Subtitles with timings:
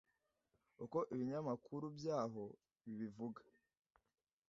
[0.83, 2.43] uko ibinyamakuru byaho
[2.83, 3.41] bibivuga